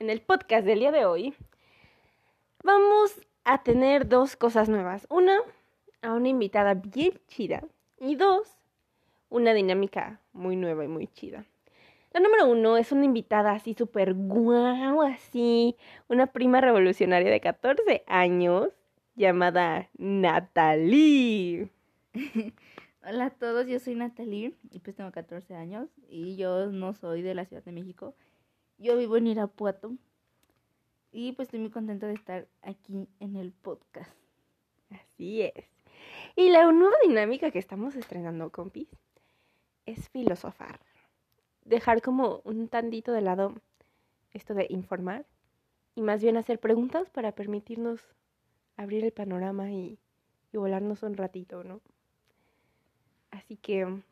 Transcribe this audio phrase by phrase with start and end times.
[0.00, 1.34] en el podcast del día de hoy
[2.62, 5.06] vamos a tener dos cosas nuevas.
[5.10, 5.38] Una,
[6.02, 7.64] a una invitada bien chida.
[8.00, 8.56] Y dos,
[9.28, 11.44] una dinámica muy nueva y muy chida.
[12.12, 18.04] La número uno es una invitada así súper guau, así, una prima revolucionaria de 14
[18.06, 18.68] años
[19.16, 21.70] llamada Natalie.
[23.02, 27.22] Hola a todos, yo soy Natalie y pues tengo 14 años y yo no soy
[27.22, 28.14] de la Ciudad de México.
[28.78, 29.96] Yo vivo en Irapuato
[31.10, 34.12] y pues estoy muy contenta de estar aquí en el podcast.
[34.90, 35.64] Así es.
[36.36, 38.88] Y la nueva dinámica que estamos estrenando, compis,
[39.84, 40.78] es filosofar.
[41.64, 43.54] Dejar como un tantito de lado
[44.32, 45.26] esto de informar
[45.96, 48.00] y más bien hacer preguntas para permitirnos
[48.76, 49.98] abrir el panorama y,
[50.52, 51.80] y volarnos un ratito, ¿no?
[53.32, 54.02] Así que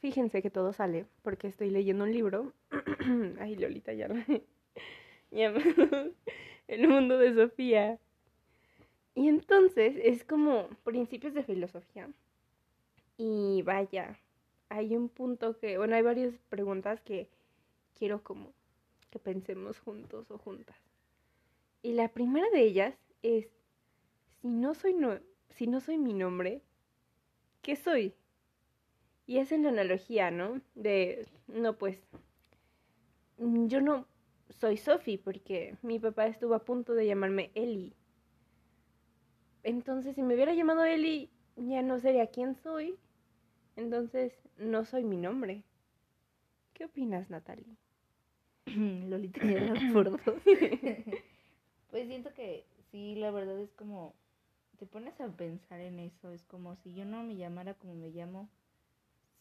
[0.00, 2.52] fíjense que todo sale porque estoy leyendo un libro.
[3.40, 4.08] Ay, Lolita, ya.
[5.30, 5.52] ya
[6.68, 7.98] el mundo de Sofía.
[9.14, 12.08] Y entonces es como principios de filosofía.
[13.16, 14.18] Y vaya,
[14.68, 17.28] hay un punto que, bueno, hay varias preguntas que
[17.96, 18.52] quiero como
[19.10, 20.76] que pensemos juntos o juntas.
[21.82, 23.46] Y la primera de ellas es,
[24.40, 26.60] si no soy, no, si no soy mi nombre,
[27.62, 28.14] ¿qué soy?
[29.26, 30.60] Y es en la analogía, ¿no?
[30.74, 31.98] De, no, pues,
[33.38, 34.06] yo no
[34.50, 37.94] soy Sophie porque mi papá estuvo a punto de llamarme Eli.
[39.62, 42.98] Entonces, si me hubiera llamado Eli, ya no sería quién soy.
[43.76, 45.64] Entonces, no soy mi nombre.
[46.74, 47.76] ¿Qué opinas, Natalie?
[48.66, 50.20] Lolita ya por dos.
[51.90, 54.14] pues siento que sí, la verdad es como,
[54.78, 58.10] te pones a pensar en eso, es como si yo no me llamara como me
[58.10, 58.48] llamo,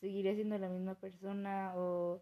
[0.03, 2.21] seguiría siendo la misma persona o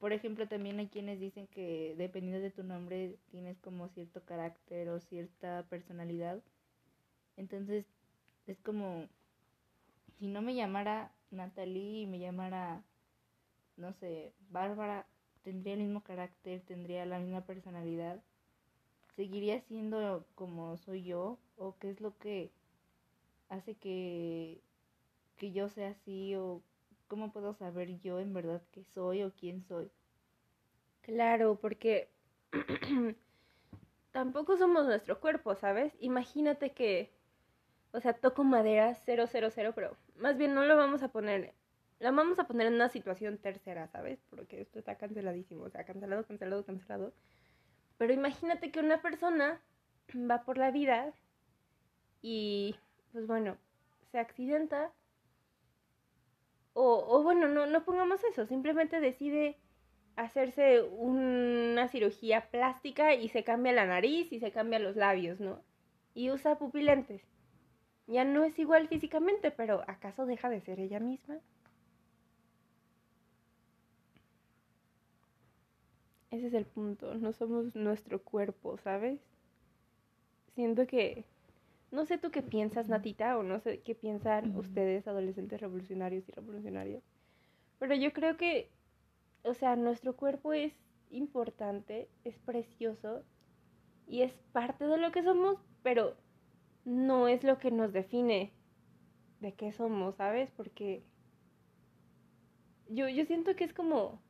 [0.00, 4.88] por ejemplo, también hay quienes dicen que dependiendo de tu nombre tienes como cierto carácter
[4.88, 6.42] o cierta personalidad.
[7.36, 7.86] Entonces,
[8.46, 9.08] es como
[10.18, 12.82] si no me llamara Natalie y me llamara,
[13.76, 15.06] no sé, Bárbara,
[15.42, 18.22] tendría el mismo carácter, tendría la misma personalidad.
[19.16, 21.38] ¿Seguiría siendo como soy yo?
[21.58, 22.52] ¿O qué es lo que
[23.50, 24.62] hace que,
[25.36, 26.34] que yo sea así?
[26.36, 26.62] ¿O
[27.10, 29.90] ¿cómo puedo saber yo en verdad qué soy o quién soy?
[31.02, 32.08] Claro, porque
[34.12, 35.92] tampoco somos nuestro cuerpo, ¿sabes?
[35.98, 37.10] Imagínate que,
[37.92, 39.26] o sea, toco madera 000,
[39.74, 41.52] pero más bien no lo vamos a poner,
[41.98, 44.20] la vamos a poner en una situación tercera, ¿sabes?
[44.30, 47.12] Porque esto está canceladísimo, o sea, cancelado, cancelado, cancelado.
[47.98, 49.60] Pero imagínate que una persona
[50.14, 51.12] va por la vida
[52.22, 52.76] y,
[53.10, 53.56] pues bueno,
[54.12, 54.92] se accidenta
[57.06, 59.56] o, bueno, no, no pongamos eso, simplemente decide
[60.16, 65.62] hacerse una cirugía plástica y se cambia la nariz y se cambia los labios, ¿no?
[66.14, 67.22] Y usa pupilentes.
[68.06, 71.38] Ya no es igual físicamente, pero ¿acaso deja de ser ella misma?
[76.30, 79.20] Ese es el punto, no somos nuestro cuerpo, ¿sabes?
[80.54, 81.24] Siento que
[81.90, 86.32] no sé tú qué piensas, Natita, o no sé qué piensan ustedes, adolescentes revolucionarios y
[86.32, 87.02] revolucionarias.
[87.78, 88.70] Pero yo creo que,
[89.42, 90.72] o sea, nuestro cuerpo es
[91.10, 93.24] importante, es precioso
[94.06, 96.16] y es parte de lo que somos, pero
[96.84, 98.52] no es lo que nos define
[99.40, 100.50] de qué somos, ¿sabes?
[100.52, 101.02] Porque
[102.88, 104.20] yo, yo siento que es como,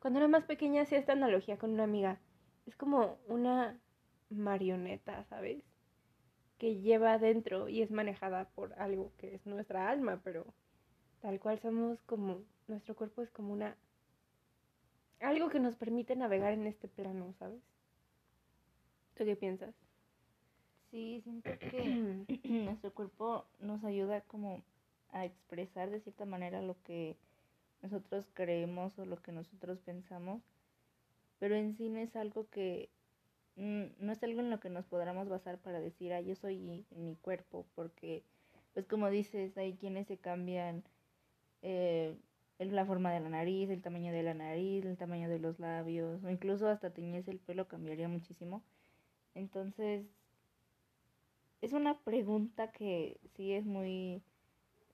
[0.00, 2.20] cuando era más pequeña hacía esta analogía con una amiga,
[2.66, 3.80] es como una
[4.30, 5.62] marioneta, ¿sabes?
[6.58, 10.44] Que lleva adentro y es manejada por algo que es nuestra alma, pero
[11.20, 13.76] tal cual somos como, nuestro cuerpo es como una,
[15.20, 17.60] algo que nos permite navegar en este plano, ¿sabes?
[19.16, 19.74] ¿Tú qué piensas?
[20.90, 24.62] Sí, siento que nuestro cuerpo nos ayuda como
[25.12, 27.16] a expresar de cierta manera lo que
[27.82, 30.42] nosotros creemos o lo que nosotros pensamos,
[31.38, 32.90] pero en sí no es algo que
[33.58, 37.16] no es algo en lo que nos podamos basar para decir, ah, yo soy mi
[37.16, 38.22] cuerpo, porque,
[38.72, 40.84] pues como dices, hay quienes se cambian
[41.62, 42.16] eh,
[42.58, 46.22] la forma de la nariz, el tamaño de la nariz, el tamaño de los labios,
[46.24, 48.62] o incluso hasta teñirse el pelo cambiaría muchísimo.
[49.34, 50.06] Entonces,
[51.60, 54.22] es una pregunta que sí es muy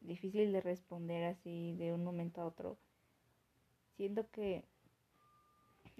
[0.00, 2.78] difícil de responder así de un momento a otro.
[3.96, 4.64] Siento que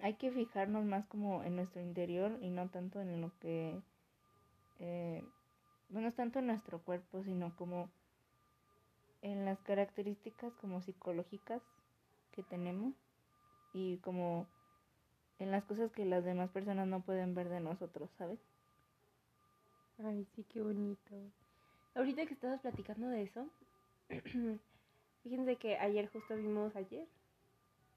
[0.03, 3.81] hay que fijarnos más como en nuestro interior y no tanto en lo que,
[4.81, 5.25] eh,
[5.89, 7.91] no es tanto en nuestro cuerpo, sino como
[9.23, 11.63] en las características como psicológicas
[12.33, 12.95] que tenemos
[13.73, 14.47] y como
[15.39, 18.39] en las cosas que las demás personas no pueden ver de nosotros, ¿sabes?
[19.99, 21.15] Ay, sí, qué bonito.
[21.95, 23.49] Ahorita que estabas platicando de eso,
[25.23, 27.07] fíjense que ayer justo vimos, ayer,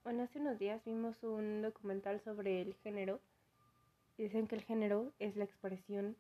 [0.07, 3.19] bueno, hace unos días vimos un documental sobre el género
[4.17, 6.15] y dicen que el género es la expresión,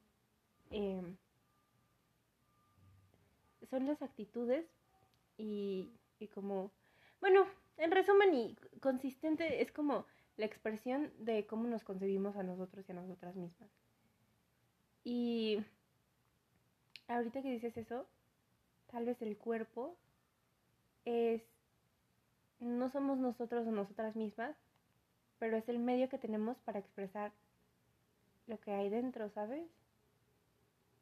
[0.71, 1.15] em,
[3.69, 4.65] son las actitudes
[5.37, 5.89] y,
[6.19, 6.69] y como,
[7.21, 7.45] bueno,
[7.77, 10.05] en resumen y consistente es como
[10.35, 13.69] la expresión de cómo nos concebimos a nosotros y a nosotras mismas.
[15.05, 15.63] Y
[17.07, 18.05] ahorita que dices eso,
[18.91, 19.95] tal vez el cuerpo
[21.05, 21.41] es,
[22.59, 24.55] no somos nosotros o nosotras mismas,
[25.39, 27.31] pero es el medio que tenemos para expresar
[28.47, 29.69] lo que hay dentro, ¿sabes?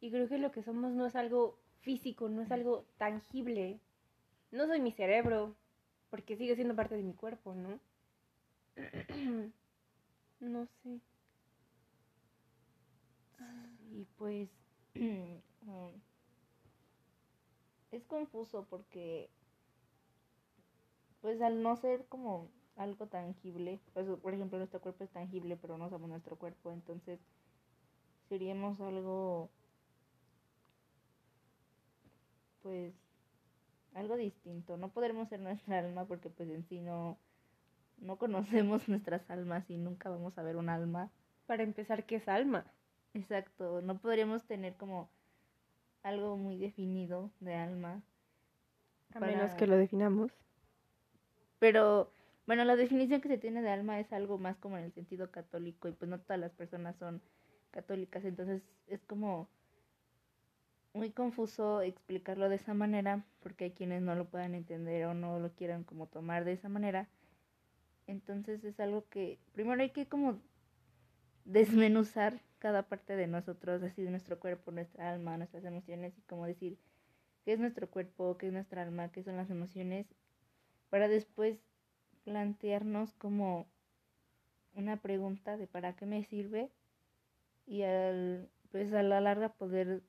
[0.01, 3.79] Y creo que lo que somos no es algo físico, no es algo tangible.
[4.51, 5.55] No soy mi cerebro,
[6.09, 7.79] porque sigue siendo parte de mi cuerpo, ¿no?
[10.39, 10.99] no sé.
[13.91, 14.49] Y pues
[17.91, 19.29] es confuso porque
[21.25, 25.75] pues al no ser como algo tangible, pues, por ejemplo nuestro cuerpo es tangible pero
[25.75, 27.19] no somos nuestro cuerpo, entonces
[28.29, 29.49] seríamos algo
[32.61, 32.93] pues
[33.95, 34.77] algo distinto.
[34.77, 37.17] No podremos ser nuestra alma porque pues en sí no,
[37.97, 41.09] no conocemos nuestras almas y nunca vamos a ver un alma.
[41.47, 42.71] Para empezar, ¿qué es alma?
[43.15, 45.09] Exacto, no podríamos tener como
[46.03, 48.03] algo muy definido de alma.
[49.15, 50.31] A menos que lo definamos.
[51.59, 52.11] Pero,
[52.47, 55.31] bueno, la definición que se tiene de alma es algo más como en el sentido
[55.31, 57.21] católico y pues no todas las personas son
[57.71, 59.49] católicas, entonces es como
[60.93, 65.39] muy confuso explicarlo de esa manera porque hay quienes no lo puedan entender o no
[65.39, 67.09] lo quieran como tomar de esa manera.
[68.07, 70.39] Entonces es algo que primero hay que como
[71.43, 76.45] desmenuzar cada parte de nosotros, así de nuestro cuerpo, nuestra alma, nuestras emociones y como
[76.45, 76.77] decir
[77.43, 80.07] qué es nuestro cuerpo, qué es nuestra alma, qué son las emociones,
[80.89, 81.59] para después
[82.23, 83.67] plantearnos como
[84.73, 86.69] una pregunta de para qué me sirve
[87.65, 90.03] y al pues a la larga poder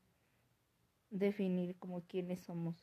[1.11, 2.77] definir como quiénes somos.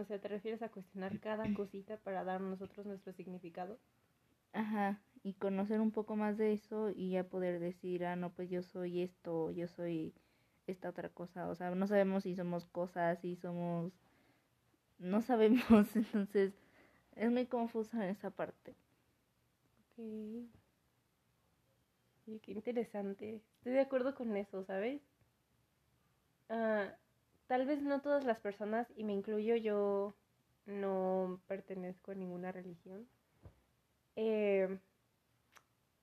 [0.00, 3.78] O sea, ¿te refieres a cuestionar cada cosita para dar nosotros nuestro significado?
[4.52, 8.50] Ajá, y conocer un poco más de eso y ya poder decir, ah, no, pues
[8.50, 10.14] yo soy esto, yo soy
[10.66, 11.48] esta otra cosa.
[11.48, 13.92] O sea, no sabemos si somos cosas, si somos...
[14.98, 15.62] No sabemos,
[15.96, 16.52] entonces
[17.16, 18.74] es muy confusa en esa parte.
[19.96, 20.48] Ok.
[22.24, 23.40] Sí, qué interesante.
[23.56, 25.00] Estoy de acuerdo con eso, ¿sabes?
[26.48, 26.88] Ah,
[27.46, 30.14] tal vez no todas las personas, y me incluyo, yo
[30.66, 33.08] no pertenezco a ninguna religión.
[34.16, 34.78] Eh,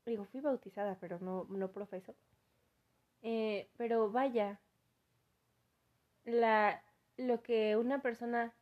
[0.06, 2.16] digo, fui bautizada, pero no, no profeso.
[3.22, 4.60] Eh, pero vaya,
[6.26, 6.82] la,
[7.18, 8.54] lo que una persona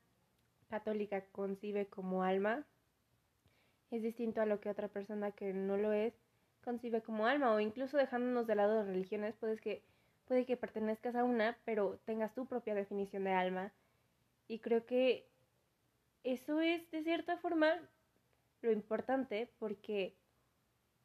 [0.74, 2.66] católica concibe como alma
[3.92, 6.16] es distinto a lo que otra persona que no lo es
[6.64, 9.84] concibe como alma o incluso dejándonos de lado de religiones, puedes que
[10.26, 13.72] puede que pertenezcas a una, pero tengas tu propia definición de alma.
[14.48, 15.28] Y creo que
[16.24, 17.70] eso es de cierta forma
[18.62, 20.16] lo importante porque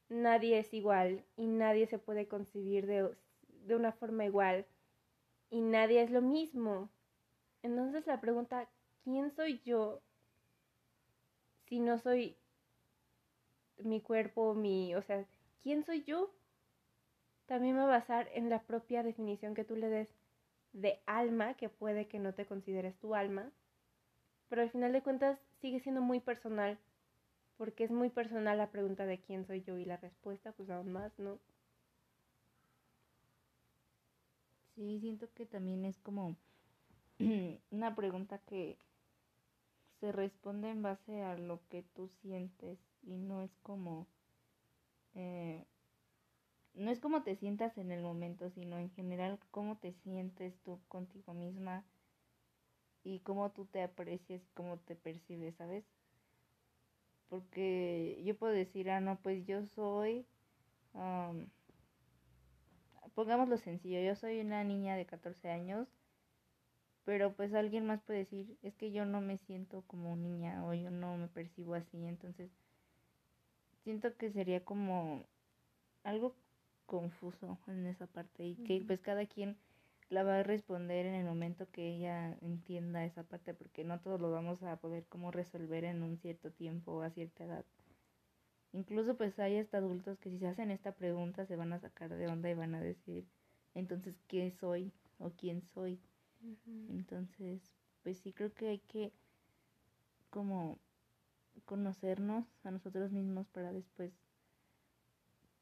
[0.09, 3.15] nadie es igual y nadie se puede concebir de,
[3.67, 4.65] de una forma igual
[5.51, 6.89] y nadie es lo mismo.
[7.63, 8.67] Entonces la pregunta,
[9.05, 10.03] ¿quién soy yo
[11.67, 12.37] si no soy
[13.79, 15.25] mi cuerpo, mi, o sea,
[15.63, 16.33] ¿quién soy yo?
[17.49, 20.15] también va a basar en la propia definición que tú le des
[20.75, 23.51] de alma, que puede que no te consideres tu alma,
[24.49, 26.79] pero al final de cuentas sigue siendo muy personal,
[27.57, 30.93] porque es muy personal la pregunta de quién soy yo y la respuesta pues aún
[30.93, 31.39] más, ¿no?
[34.75, 36.37] Sí, siento que también es como
[37.71, 38.77] una pregunta que
[40.01, 44.07] se responde en base a lo que tú sientes y no es como
[45.15, 45.67] eh,
[46.75, 50.81] no es como te sientas en el momento, sino en general cómo te sientes tú
[50.89, 51.85] contigo misma
[53.03, 55.85] y cómo tú te aprecias y cómo te percibes, ¿sabes?
[57.29, 60.25] Porque yo puedo decir, ah, no, pues yo soy,
[63.15, 65.89] pongámoslo sencillo, yo soy una niña de 14 años,
[67.09, 70.75] pero pues alguien más puede decir, es que yo no me siento como niña o
[70.75, 72.51] yo no me percibo así, entonces
[73.83, 75.25] siento que sería como
[76.03, 76.37] algo
[76.85, 79.57] confuso en esa parte y que pues cada quien
[80.11, 84.21] la va a responder en el momento que ella entienda esa parte porque no todos
[84.21, 87.65] lo vamos a poder como resolver en un cierto tiempo o a cierta edad.
[88.75, 92.15] Incluso pues hay hasta adultos que si se hacen esta pregunta se van a sacar
[92.15, 93.25] de onda y van a decir,
[93.75, 94.93] entonces, ¿qué soy?
[95.19, 95.99] ¿O quién soy?
[96.89, 97.61] Entonces,
[98.03, 99.13] pues sí creo que hay que
[100.31, 100.79] como
[101.65, 104.13] conocernos a nosotros mismos para después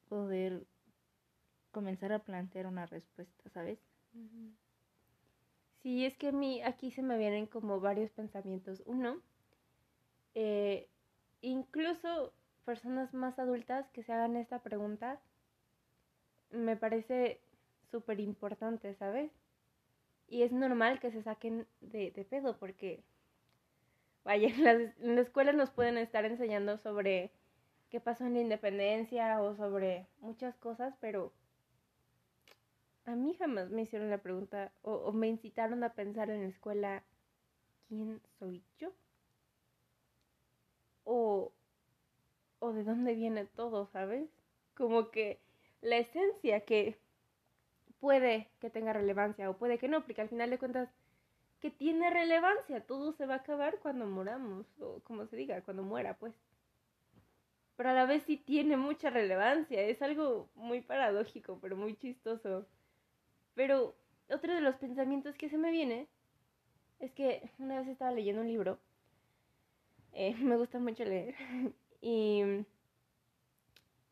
[0.09, 0.66] poder
[1.73, 3.78] comenzar a plantear una respuesta, ¿sabes?
[5.83, 8.83] Sí, es que a mí aquí se me vienen como varios pensamientos.
[8.87, 9.21] Uno,
[10.35, 10.88] eh,
[11.40, 12.33] incluso
[12.64, 15.21] personas más adultas que se hagan esta pregunta,
[16.50, 17.40] me parece
[17.90, 19.30] súper importante, ¿sabes?
[20.28, 23.02] Y es normal que se saquen de, de pedo porque,
[24.25, 24.49] vaya,
[25.00, 27.30] en, la escuela nos pueden estar enseñando sobre
[27.90, 31.33] qué pasó en la independencia o sobre muchas cosas, pero
[33.04, 37.04] a mí jamás me hicieron la pregunta o, me incitaron a pensar en la escuela,
[37.88, 38.92] ¿quién soy yo?
[41.04, 41.52] O,
[42.59, 44.28] o de dónde viene todo, ¿sabes?
[44.75, 45.38] Como que
[45.83, 46.99] la esencia que
[48.06, 50.88] puede que tenga relevancia o puede que no, porque al final de cuentas
[51.58, 55.82] que tiene relevancia, todo se va a acabar cuando moramos, o como se diga, cuando
[55.82, 56.32] muera, pues.
[57.75, 62.68] Pero a la vez sí tiene mucha relevancia, es algo muy paradójico, pero muy chistoso.
[63.56, 63.96] Pero
[64.30, 66.06] otro de los pensamientos que se me viene
[67.00, 68.78] es que una vez estaba leyendo un libro,
[70.12, 71.34] eh, me gusta mucho leer,
[72.00, 72.64] y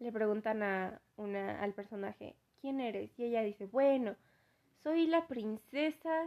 [0.01, 2.35] le preguntan a una, al personaje,
[2.65, 3.11] ¿quién eres?
[3.19, 4.17] Y ella dice, bueno,
[4.83, 6.25] soy la princesa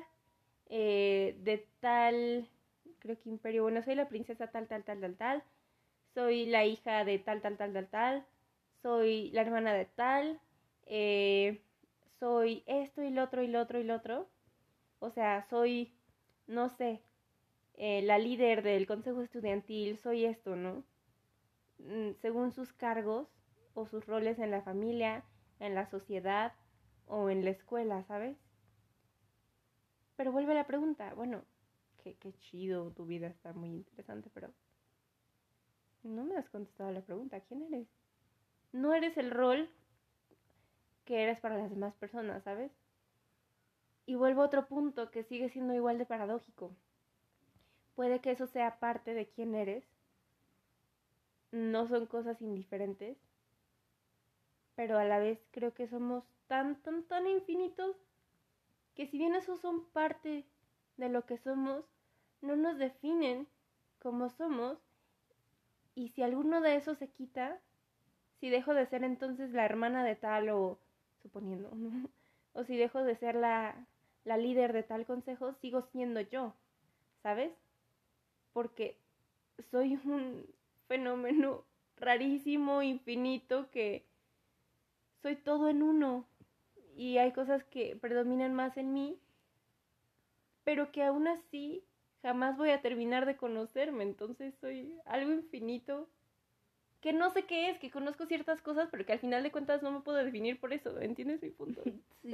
[0.68, 2.48] eh, de tal,
[3.00, 5.44] creo que imperio, bueno, soy la princesa tal, tal, tal, tal, tal,
[6.14, 8.26] soy la hija de tal, tal, tal, tal, tal,
[8.84, 10.40] soy la hermana de tal,
[10.86, 11.60] eh,
[12.20, 14.30] soy esto y lo otro y lo otro y lo otro.
[15.00, 15.92] O sea, soy,
[16.46, 17.02] no sé,
[17.74, 20.84] eh, la líder del consejo estudiantil, soy esto, ¿no?
[21.80, 23.28] Mm, según sus cargos
[23.74, 25.24] o sus roles en la familia,
[25.60, 26.54] en la sociedad
[27.08, 28.38] o en la escuela, ¿sabes?
[30.16, 31.44] Pero vuelve la pregunta, bueno,
[32.04, 34.52] qué, qué chido, tu vida está muy interesante, pero
[36.04, 37.88] no me has contestado la pregunta, ¿quién eres?
[38.72, 39.70] No eres el rol
[41.06, 42.72] que eres para las demás personas, ¿sabes?
[44.06, 46.76] Y vuelvo a otro punto que sigue siendo igual de paradójico.
[47.96, 49.84] Puede que eso sea parte de quién eres.
[51.52, 53.18] No son cosas indiferentes.
[54.78, 57.96] Pero a la vez creo que somos tan, tan, tan infinitos
[58.94, 60.46] que si bien esos son parte
[60.98, 61.84] de lo que somos,
[62.42, 63.48] no nos definen
[63.98, 64.78] como somos.
[65.96, 67.60] Y si alguno de esos se quita,
[68.40, 70.78] si dejo de ser entonces la hermana de tal o
[71.24, 71.72] suponiendo,
[72.54, 73.88] o si dejo de ser la,
[74.26, 76.54] la líder de tal consejo, sigo siendo yo,
[77.24, 77.52] ¿sabes?
[78.54, 79.00] Porque
[79.72, 80.46] soy un
[80.88, 81.66] fenómeno
[81.98, 84.07] rarísimo, infinito, que
[85.28, 86.26] soy todo en uno
[86.96, 89.20] y hay cosas que predominan más en mí,
[90.64, 91.84] pero que aún así
[92.22, 96.08] jamás voy a terminar de conocerme, entonces soy algo infinito
[97.02, 99.84] que no sé qué es, que conozco ciertas cosas, pero que al final de cuentas
[99.84, 101.82] no me puedo definir por eso, ¿entiendes mi punto?
[102.22, 102.34] Sí,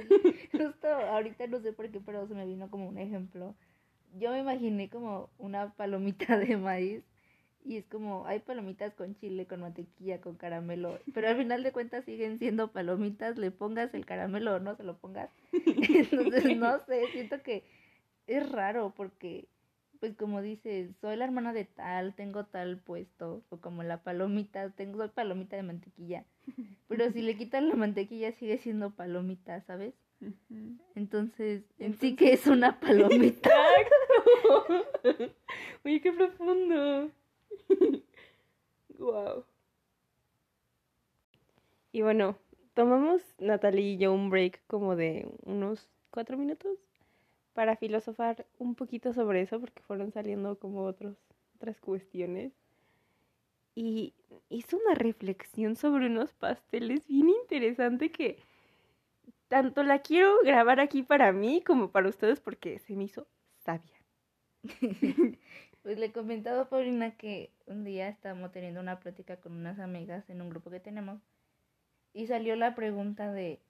[0.52, 3.56] justo ahorita no sé por qué, pero se me vino como un ejemplo.
[4.18, 7.02] Yo me imaginé como una palomita de maíz
[7.64, 11.72] y es como, hay palomitas con chile, con mantequilla, con caramelo, pero al final de
[11.72, 15.30] cuentas siguen siendo palomitas, le pongas el caramelo o no se lo pongas.
[15.52, 17.64] Entonces, no sé, siento que
[18.26, 19.48] es raro porque
[20.04, 24.68] pues como dices, soy la hermana de tal, tengo tal puesto, o como la palomita,
[24.68, 26.26] tengo soy palomita de mantequilla.
[26.88, 29.94] Pero si le quitan la mantequilla sigue siendo palomita, ¿sabes?
[30.94, 33.50] Entonces, en sí que es una palomita.
[35.02, 35.34] Exacto.
[35.84, 37.10] Oye, qué profundo.
[38.98, 39.44] wow.
[41.92, 42.36] Y bueno,
[42.74, 46.78] tomamos Natalie y yo un break como de unos cuatro minutos
[47.52, 51.16] para filosofar un poquito sobre eso, porque fueron saliendo como otros,
[51.56, 52.52] otras cuestiones.
[53.76, 54.14] Y
[54.48, 58.38] hizo una reflexión sobre unos pasteles bien interesante que
[59.48, 63.26] tanto la quiero grabar aquí para mí como para ustedes porque se me hizo
[63.64, 63.94] sabia.
[65.84, 70.28] pues le comentaba a Paulina que un día estábamos teniendo una plática con unas amigas
[70.30, 71.20] en un grupo que tenemos
[72.14, 73.60] y salió la pregunta de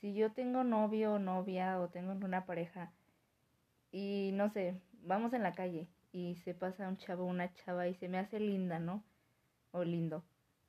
[0.00, 2.92] si yo tengo novio o novia o tengo una pareja,
[3.90, 7.94] y no sé, vamos en la calle y se pasa un chavo, una chava y
[7.94, 9.02] se me hace linda, ¿no?
[9.72, 10.22] O lindo.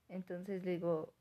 [0.08, 1.14] Entonces digo,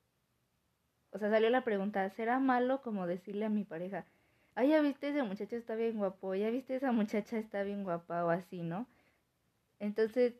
[1.11, 4.07] o sea, salió la pregunta, ¿será malo como decirle a mi pareja,
[4.55, 8.25] ay, ya viste ese muchacho está bien guapo, ya viste esa muchacha está bien guapa
[8.25, 8.87] o así, ¿no?
[9.81, 10.35] Entonces,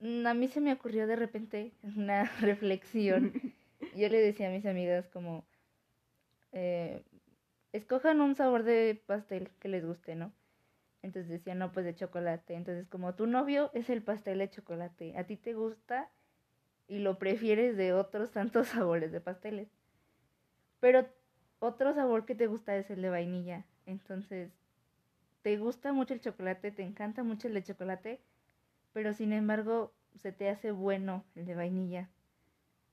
[0.00, 3.32] mm, a mí se me ocurrió de repente una reflexión.
[3.96, 5.44] Yo le decía a mis amigas como,
[6.52, 7.02] eh,
[7.72, 10.32] escojan un sabor de pastel que les guste, ¿no?
[11.02, 12.54] Entonces decía, no, pues de chocolate.
[12.54, 16.10] Entonces, como tu novio es el pastel de chocolate, a ti te gusta
[16.88, 19.68] y lo prefieres de otros tantos sabores de pasteles.
[20.80, 21.06] Pero
[21.60, 23.64] otro sabor que te gusta es el de vainilla.
[23.86, 24.50] Entonces,
[25.42, 28.20] te gusta mucho el chocolate, te encanta mucho el de chocolate,
[28.92, 32.10] pero sin embargo, se te hace bueno el de vainilla.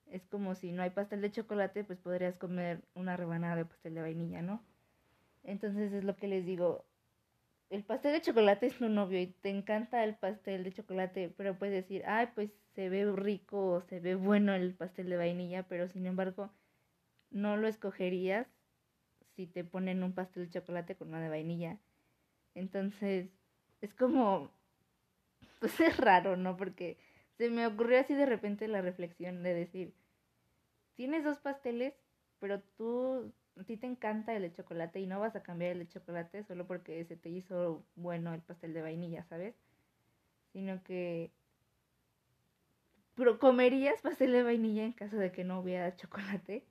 [0.08, 3.96] Es como si no hay pastel de chocolate, pues podrías comer una rebanada de pastel
[3.96, 4.64] de vainilla, ¿no?
[5.44, 6.86] Entonces es lo que les digo,
[7.70, 11.58] el pastel de chocolate es tu novio y te encanta el pastel de chocolate, pero
[11.58, 15.64] puedes decir, ay, pues se ve rico o se ve bueno el pastel de vainilla,
[15.64, 16.52] pero sin embargo
[17.32, 18.48] no lo escogerías
[19.36, 21.80] si te ponen un pastel de chocolate con una de vainilla.
[22.54, 23.30] Entonces,
[23.82, 24.52] es como,
[25.60, 26.58] pues es raro, ¿no?
[26.58, 26.98] Porque
[27.38, 29.94] se me ocurrió así de repente la reflexión de decir,
[30.96, 31.94] tienes dos pasteles,
[32.40, 35.80] pero tú a ti te encanta el de chocolate y no vas a cambiar el
[35.80, 39.56] de chocolate solo porque se te hizo bueno el pastel de vainilla, ¿sabes?
[40.52, 41.32] Sino que
[43.16, 46.66] pero comerías pastel de vainilla en caso de que no hubiera chocolate,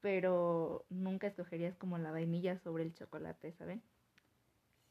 [0.00, 3.82] pero nunca escogerías como la vainilla sobre el chocolate, ¿saben?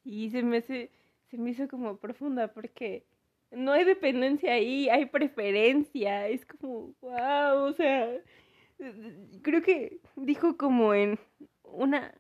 [0.04, 0.92] Y se me hace,
[1.32, 3.06] se me hizo como profunda porque
[3.52, 8.22] no hay dependencia ahí, hay preferencia, es como, wow, o sea,
[9.42, 11.18] creo que dijo como en
[11.64, 12.14] una,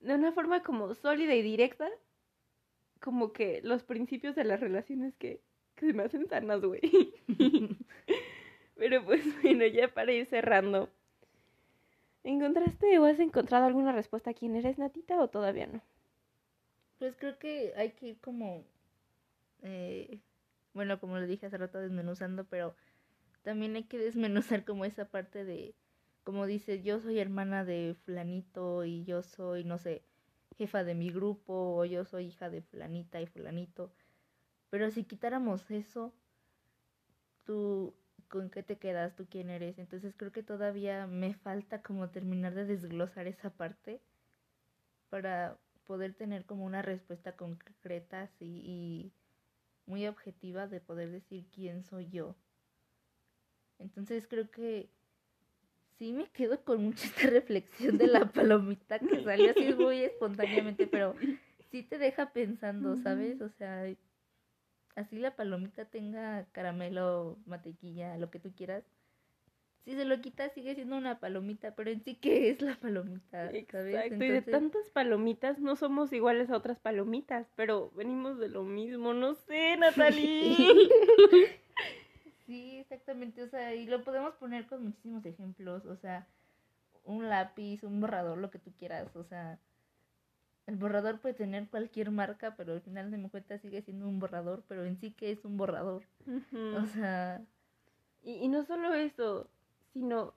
[0.00, 1.88] de una forma como sólida y directa,
[3.00, 5.40] como que los principios de las relaciones que,
[5.74, 6.80] que se me hacen sanas, güey.
[8.76, 10.90] Pero pues bueno, ya para ir cerrando.
[12.22, 15.80] ¿Encontraste o has encontrado alguna respuesta a quién eres, Natita, o todavía no?
[16.98, 18.64] Pues creo que hay que ir como,
[19.62, 20.20] eh,
[20.74, 22.74] bueno, como le dije hace rato, desmenuzando, pero
[23.42, 25.74] también hay que desmenuzar como esa parte de,
[26.24, 30.02] como dice, yo soy hermana de fulanito y yo soy, no sé,
[30.58, 33.92] jefa de mi grupo o yo soy hija de fulanita y fulanito.
[34.70, 36.14] Pero si quitáramos eso,
[37.44, 37.94] tú,
[38.28, 39.16] ¿con qué te quedas?
[39.16, 39.78] ¿Tú quién eres?
[39.78, 44.00] Entonces creo que todavía me falta como terminar de desglosar esa parte
[45.10, 49.12] para poder tener como una respuesta concreta y
[49.86, 52.36] muy objetiva de poder decir quién soy yo.
[53.78, 54.90] Entonces creo que
[55.98, 60.86] sí me quedo con mucha esta reflexión de la palomita que salió así muy espontáneamente,
[60.86, 61.14] pero
[61.70, 63.40] sí te deja pensando, ¿sabes?
[63.40, 63.84] O sea,
[64.94, 68.84] así la palomita tenga caramelo, mantequilla, lo que tú quieras.
[69.86, 73.30] Si se lo quitas sigue siendo una palomita, pero en sí ¿qué es la palomita?
[73.30, 73.54] ¿sabes?
[73.68, 78.64] Exacto, y de tantas palomitas no somos iguales a otras palomitas, pero venimos de lo
[78.64, 80.56] mismo, no sé, Natalie.
[82.46, 86.28] Sí, exactamente, o sea, y lo podemos poner con muchísimos ejemplos, o sea,
[87.02, 89.58] un lápiz, un borrador, lo que tú quieras, o sea,
[90.66, 94.20] el borrador puede tener cualquier marca, pero al final de mi cuenta sigue siendo un
[94.20, 96.04] borrador, pero en sí que es un borrador,
[96.52, 97.44] o sea...
[98.22, 99.50] Y, y no solo eso,
[99.96, 100.34] sino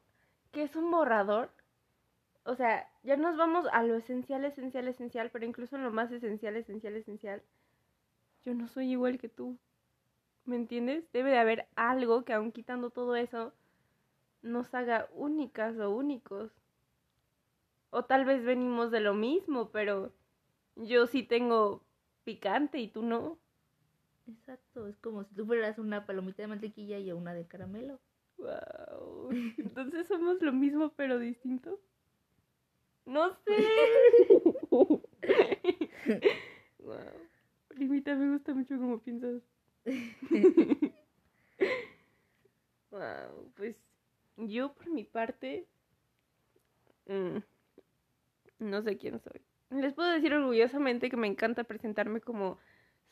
[0.54, 1.52] que es un borrador,
[2.46, 6.10] o sea, ya nos vamos a lo esencial, esencial, esencial, pero incluso en lo más
[6.14, 7.44] esencial, esencial, esencial,
[8.46, 9.58] yo no soy igual que tú.
[10.46, 11.12] ¿Me entiendes?
[11.12, 13.52] Debe de haber algo que aun quitando todo eso
[14.42, 16.54] nos haga únicas o únicos.
[17.90, 20.14] O tal vez venimos de lo mismo, pero
[20.78, 21.84] yo sí tengo
[22.24, 23.38] picante y tú no.
[24.26, 28.00] Exacto, es como si tú fueras una palomita de mantequilla y una de caramelo.
[28.40, 29.30] Wow.
[29.58, 31.80] Entonces somos lo mismo pero distinto.
[33.06, 33.58] No sé.
[36.80, 36.98] wow.
[37.68, 39.42] Primita, me gusta mucho cómo piensas.
[42.92, 43.76] wow, pues
[44.38, 45.68] yo por mi parte
[47.08, 47.38] mm,
[48.60, 49.42] no sé quién soy.
[49.72, 52.58] Les puedo decir orgullosamente que me encanta presentarme como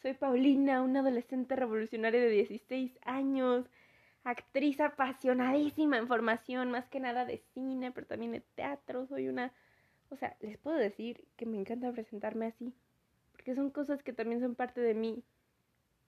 [0.02, 3.70] soy Paulina, una adolescente revolucionaria de 16 años,
[4.30, 9.08] actriz apasionadísima en formación, más que nada de cine, pero también de teatro.
[9.08, 9.54] Soy una,
[10.10, 12.74] o sea, les puedo decir que me encanta presentarme así,
[13.32, 15.24] porque son cosas que también son parte de mí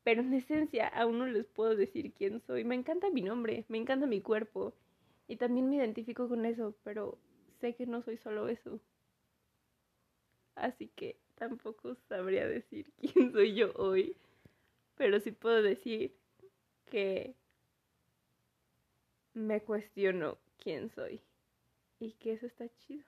[0.04, 2.64] pero en esencia aún no les puedo decir quién soy.
[2.64, 4.74] Me encanta mi nombre, me encanta mi cuerpo
[5.28, 7.18] y también me identifico con eso, pero
[7.60, 8.80] sé que no soy solo eso.
[10.56, 14.18] Así que tampoco sabría decir quién soy yo hoy,
[14.96, 16.16] pero sí puedo decir
[16.90, 17.36] que
[19.34, 21.22] me cuestiono quién soy
[22.00, 23.06] y que eso está chido.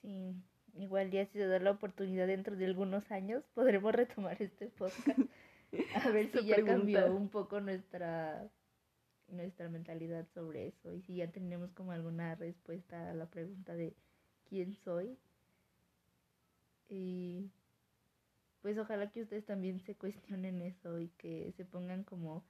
[0.00, 0.34] Sí,
[0.76, 5.18] igual ya si se da la oportunidad dentro de algunos años podremos retomar este podcast
[5.94, 8.50] A ver si ya cambió un poco nuestra
[9.28, 13.94] nuestra mentalidad sobre eso y si ya tenemos como alguna respuesta a la pregunta de
[14.48, 15.18] quién soy.
[16.88, 17.50] Y
[18.62, 22.44] pues ojalá que ustedes también se cuestionen eso y que se pongan como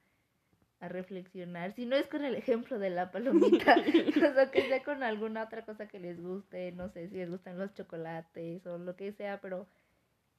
[0.81, 1.73] a reflexionar.
[1.75, 3.77] Si no es con el ejemplo de la palomita,
[4.47, 7.59] o que sea con alguna otra cosa que les guste, no sé si les gustan
[7.59, 9.67] los chocolates o lo que sea, pero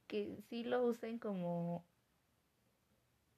[0.06, 1.84] que sí lo usen como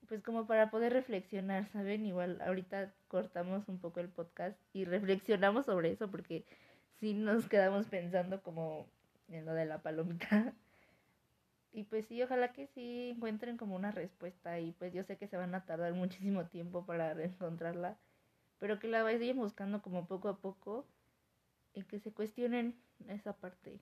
[0.09, 2.05] pues como para poder reflexionar, ¿saben?
[2.05, 6.45] Igual ahorita cortamos un poco el podcast y reflexionamos sobre eso porque
[7.01, 8.87] sí nos quedamos pensando como
[9.29, 10.53] en lo de la palomita.
[11.73, 15.27] Y pues sí, ojalá que sí encuentren como una respuesta y pues yo sé que
[15.27, 17.99] se van a tardar muchísimo tiempo para encontrarla,
[18.59, 20.87] pero que la vayan buscando como poco a poco
[21.73, 22.77] y que se cuestionen
[23.09, 23.81] esa parte.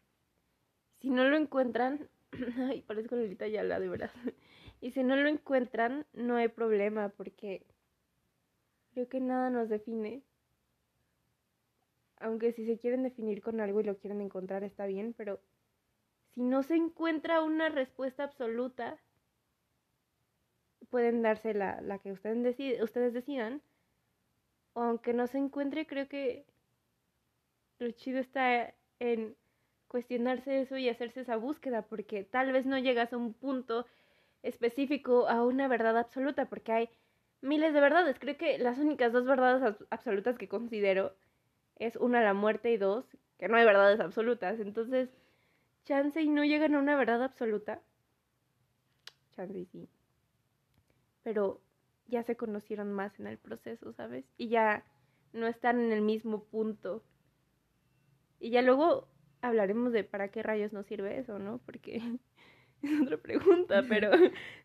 [1.00, 2.09] Si no lo encuentran,
[2.68, 4.11] ay, parezco Lolita la de verdad.
[4.83, 7.66] Y si no lo encuentran, no hay problema porque
[8.94, 10.22] creo que nada nos define.
[12.16, 15.40] Aunque si se quieren definir con algo y lo quieren encontrar está bien, pero
[16.40, 18.96] si no se encuentra una respuesta absoluta,
[20.88, 23.61] pueden darse la, que ustedes, ustedes decidan.
[24.72, 26.46] O aunque no se encuentre, creo que
[27.79, 29.37] lo chido está en
[29.87, 33.85] cuestionarse eso y hacerse esa búsqueda, porque tal vez no llegas a un punto
[34.42, 36.90] específico a una verdad absoluta, porque hay
[37.42, 38.18] miles de verdades.
[38.18, 41.14] Creo que las únicas dos verdades absolutas que considero
[41.76, 43.05] es una la muerte y dos
[43.38, 44.59] que no hay verdades absolutas.
[44.59, 45.11] Entonces,
[45.84, 47.80] chance y no llegan a una verdad absoluta.
[49.36, 49.88] Chance y sí.
[51.22, 51.60] Pero
[52.06, 54.24] ya se conocieron más en el proceso, ¿sabes?
[54.36, 54.84] Y ya
[55.32, 57.02] no están en el mismo punto.
[58.38, 59.08] Y ya luego
[59.42, 61.58] hablaremos de para qué rayos nos sirve eso, ¿no?
[61.58, 61.96] Porque
[62.82, 64.10] es otra pregunta, pero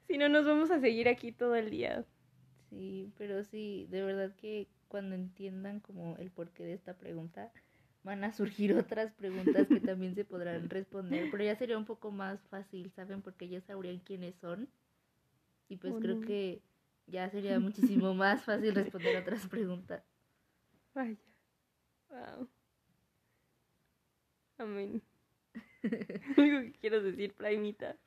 [0.07, 2.05] si no nos vamos a seguir aquí todo el día.
[2.69, 7.51] Sí, pero sí, de verdad que cuando entiendan como el porqué de esta pregunta,
[8.05, 12.11] van a surgir otras preguntas que también se podrán responder, pero ya sería un poco
[12.11, 13.21] más fácil, ¿saben?
[13.21, 14.69] Porque ya sabrían quiénes son.
[15.67, 16.61] Y pues creo que
[17.07, 20.03] ya sería muchísimo más fácil responder otras preguntas.
[20.93, 21.17] Vaya.
[22.09, 22.47] Wow.
[24.59, 25.01] Amén.
[26.37, 27.97] ¿Algo que quiero decir, Primita?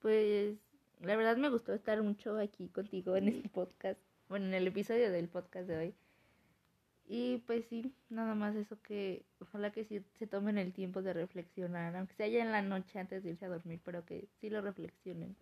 [0.00, 0.58] Pues
[1.00, 5.10] la verdad me gustó estar mucho aquí contigo en este podcast, bueno, en el episodio
[5.10, 5.94] del podcast de hoy.
[7.08, 11.12] Y pues sí, nada más eso que ojalá que sí se tomen el tiempo de
[11.12, 14.50] reflexionar, aunque sea ya en la noche antes de irse a dormir, pero que sí
[14.50, 15.36] lo reflexionen.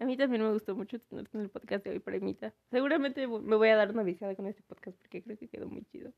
[0.00, 2.54] A mí también me gustó mucho tenerte en el podcast de hoy, Primita.
[2.70, 5.84] Seguramente me voy a dar una viciada con este podcast porque creo que quedó muy
[5.84, 6.10] chido.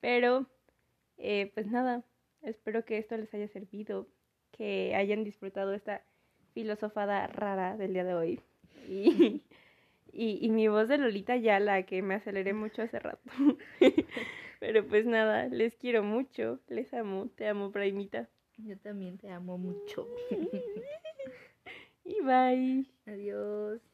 [0.00, 0.46] Pero,
[1.18, 2.04] eh, pues nada,
[2.42, 4.08] espero que esto les haya servido
[4.50, 6.02] que hayan disfrutado esta
[6.52, 8.40] filosofada rara del día de hoy.
[10.20, 13.22] Y, y, mi voz de Lolita ya la que me aceleré mucho hace rato.
[14.58, 18.28] Pero pues nada, les quiero mucho, les amo, te amo, Primita.
[18.56, 20.08] Yo también te amo mucho.
[22.04, 22.84] y bye.
[23.06, 23.87] Adiós.